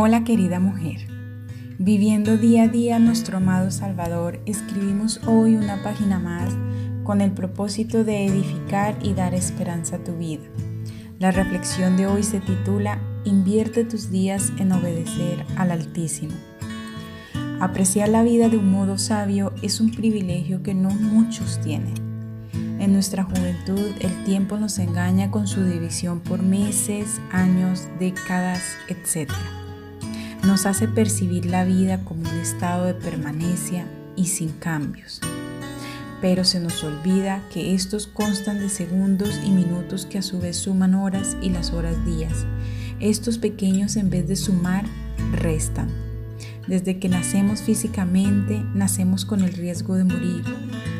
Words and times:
Hola 0.00 0.22
querida 0.22 0.60
mujer, 0.60 1.08
viviendo 1.80 2.36
día 2.36 2.62
a 2.62 2.68
día 2.68 3.00
nuestro 3.00 3.38
amado 3.38 3.72
Salvador, 3.72 4.38
escribimos 4.46 5.20
hoy 5.26 5.56
una 5.56 5.82
página 5.82 6.20
más 6.20 6.56
con 7.02 7.20
el 7.20 7.32
propósito 7.32 8.04
de 8.04 8.24
edificar 8.24 8.96
y 9.02 9.14
dar 9.14 9.34
esperanza 9.34 9.96
a 9.96 10.04
tu 10.04 10.16
vida. 10.16 10.44
La 11.18 11.32
reflexión 11.32 11.96
de 11.96 12.06
hoy 12.06 12.22
se 12.22 12.38
titula 12.38 13.00
Invierte 13.24 13.82
tus 13.82 14.08
días 14.08 14.52
en 14.58 14.70
obedecer 14.70 15.44
al 15.56 15.72
Altísimo. 15.72 16.34
Apreciar 17.58 18.08
la 18.08 18.22
vida 18.22 18.48
de 18.48 18.56
un 18.56 18.70
modo 18.70 18.98
sabio 18.98 19.52
es 19.62 19.80
un 19.80 19.90
privilegio 19.90 20.62
que 20.62 20.74
no 20.74 20.90
muchos 20.90 21.60
tienen. 21.60 21.94
En 22.78 22.92
nuestra 22.92 23.24
juventud 23.24 23.90
el 23.98 24.22
tiempo 24.22 24.58
nos 24.58 24.78
engaña 24.78 25.32
con 25.32 25.48
su 25.48 25.64
división 25.64 26.20
por 26.20 26.40
meses, 26.40 27.20
años, 27.32 27.88
décadas, 27.98 28.62
etc 28.86 29.32
nos 30.48 30.64
hace 30.64 30.88
percibir 30.88 31.44
la 31.44 31.66
vida 31.66 32.02
como 32.04 32.22
un 32.22 32.38
estado 32.38 32.86
de 32.86 32.94
permanencia 32.94 33.86
y 34.16 34.28
sin 34.28 34.48
cambios. 34.48 35.20
Pero 36.22 36.42
se 36.42 36.58
nos 36.58 36.82
olvida 36.82 37.46
que 37.52 37.74
estos 37.74 38.06
constan 38.06 38.58
de 38.58 38.70
segundos 38.70 39.38
y 39.44 39.50
minutos 39.50 40.06
que 40.06 40.16
a 40.16 40.22
su 40.22 40.40
vez 40.40 40.56
suman 40.56 40.94
horas 40.94 41.36
y 41.42 41.50
las 41.50 41.74
horas 41.74 42.02
días. 42.06 42.46
Estos 42.98 43.36
pequeños 43.36 43.96
en 43.96 44.08
vez 44.08 44.26
de 44.26 44.36
sumar, 44.36 44.86
restan. 45.32 45.90
Desde 46.66 46.98
que 46.98 47.10
nacemos 47.10 47.60
físicamente, 47.60 48.64
nacemos 48.74 49.26
con 49.26 49.42
el 49.42 49.52
riesgo 49.52 49.96
de 49.96 50.04
morir. 50.04 50.44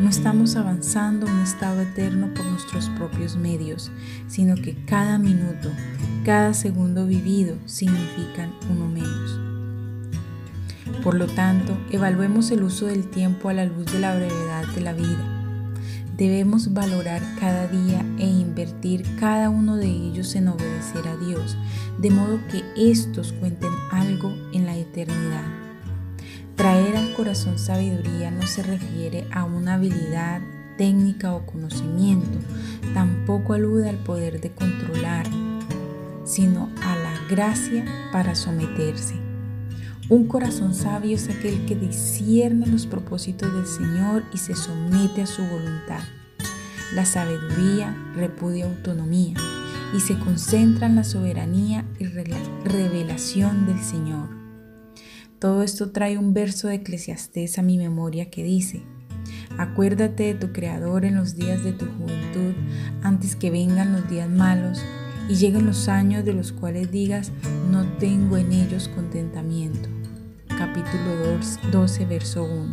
No 0.00 0.10
estamos 0.10 0.56
avanzando 0.56 1.26
a 1.26 1.32
un 1.32 1.40
estado 1.40 1.80
eterno 1.80 2.32
por 2.34 2.44
nuestros 2.44 2.90
propios 2.90 3.36
medios, 3.36 3.90
sino 4.28 4.54
que 4.54 4.76
cada 4.84 5.18
minuto, 5.18 5.70
cada 6.26 6.52
segundo 6.52 7.06
vivido 7.06 7.56
significan 7.66 8.54
uno 8.70 8.86
menos. 8.86 9.19
Por 11.02 11.14
lo 11.14 11.26
tanto, 11.26 11.78
evaluemos 11.90 12.50
el 12.50 12.62
uso 12.62 12.84
del 12.86 13.08
tiempo 13.08 13.48
a 13.48 13.54
la 13.54 13.64
luz 13.64 13.90
de 13.90 14.00
la 14.00 14.14
brevedad 14.14 14.66
de 14.74 14.80
la 14.82 14.92
vida. 14.92 15.40
Debemos 16.18 16.74
valorar 16.74 17.22
cada 17.38 17.66
día 17.68 18.04
e 18.18 18.26
invertir 18.26 19.06
cada 19.18 19.48
uno 19.48 19.76
de 19.76 19.86
ellos 19.86 20.34
en 20.34 20.48
obedecer 20.48 21.08
a 21.08 21.16
Dios, 21.16 21.56
de 21.98 22.10
modo 22.10 22.38
que 22.50 22.62
estos 22.76 23.32
cuenten 23.32 23.70
algo 23.90 24.34
en 24.52 24.66
la 24.66 24.76
eternidad. 24.76 25.46
Traer 26.54 26.94
al 26.98 27.14
corazón 27.14 27.58
sabiduría 27.58 28.30
no 28.30 28.46
se 28.46 28.62
refiere 28.62 29.26
a 29.32 29.44
una 29.44 29.74
habilidad, 29.74 30.42
técnica 30.76 31.32
o 31.32 31.46
conocimiento, 31.46 32.38
tampoco 32.92 33.54
alude 33.54 33.88
al 33.88 33.96
poder 33.96 34.42
de 34.42 34.50
controlar, 34.52 35.24
sino 36.24 36.68
a 36.82 36.96
la 36.96 37.14
gracia 37.30 37.86
para 38.12 38.34
someterse. 38.34 39.29
Un 40.10 40.26
corazón 40.26 40.74
sabio 40.74 41.14
es 41.14 41.28
aquel 41.28 41.64
que 41.66 41.76
discierne 41.76 42.66
los 42.66 42.84
propósitos 42.84 43.54
del 43.54 43.64
Señor 43.64 44.24
y 44.34 44.38
se 44.38 44.56
somete 44.56 45.22
a 45.22 45.26
su 45.26 45.40
voluntad. 45.44 46.00
La 46.96 47.04
sabiduría 47.04 47.96
repudia 48.16 48.64
autonomía 48.64 49.34
y 49.96 50.00
se 50.00 50.18
concentra 50.18 50.88
en 50.88 50.96
la 50.96 51.04
soberanía 51.04 51.84
y 52.00 52.06
revelación 52.06 53.66
del 53.66 53.78
Señor. 53.78 54.30
Todo 55.38 55.62
esto 55.62 55.92
trae 55.92 56.18
un 56.18 56.34
verso 56.34 56.66
de 56.66 56.74
Eclesiastés 56.74 57.60
a 57.60 57.62
mi 57.62 57.78
memoria 57.78 58.30
que 58.30 58.42
dice, 58.42 58.82
Acuérdate 59.58 60.24
de 60.24 60.34
tu 60.34 60.52
Creador 60.52 61.04
en 61.04 61.14
los 61.14 61.36
días 61.36 61.62
de 61.62 61.72
tu 61.72 61.86
juventud, 61.86 62.54
antes 63.04 63.36
que 63.36 63.52
vengan 63.52 63.92
los 63.92 64.10
días 64.10 64.28
malos 64.28 64.82
y 65.30 65.36
lleguen 65.36 65.64
los 65.64 65.88
años 65.88 66.24
de 66.24 66.34
los 66.34 66.50
cuales 66.50 66.90
digas, 66.90 67.30
no 67.70 67.84
tengo 67.98 68.36
en 68.36 68.52
ellos 68.52 68.88
contentamiento. 68.88 69.88
Capítulo 70.48 71.38
12, 71.70 72.04
verso 72.06 72.42
1. 72.42 72.72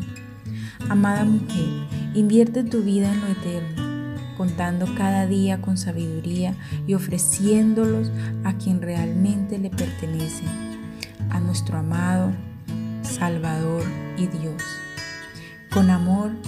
Amada 0.89 1.23
mujer, 1.23 1.87
invierte 2.15 2.63
tu 2.63 2.81
vida 2.81 3.13
en 3.13 3.21
lo 3.21 3.27
eterno, 3.27 4.15
contando 4.37 4.87
cada 4.95 5.27
día 5.27 5.61
con 5.61 5.77
sabiduría 5.77 6.55
y 6.87 6.95
ofreciéndolos 6.95 8.11
a 8.43 8.57
quien 8.57 8.81
realmente 8.81 9.59
le 9.59 9.69
pertenecen, 9.69 10.49
a 11.29 11.39
nuestro 11.39 11.77
amado 11.77 12.31
Salvador 13.03 13.83
y 14.17 14.25
Dios. 14.25 14.63
Con 15.71 15.91
amor, 15.91 16.31